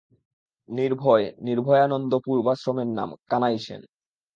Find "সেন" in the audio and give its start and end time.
3.59-3.81